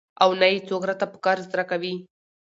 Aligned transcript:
او 0.23 0.29
نه 0.39 0.47
يې 0.51 0.57
څوک 0.67 0.81
راته 0.89 1.05
په 1.11 1.17
قرض 1.25 1.47
راکوي. 1.57 1.93